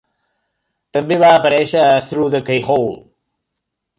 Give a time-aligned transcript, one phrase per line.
[0.97, 2.99] També va aparèixer a "Through the Keyhole".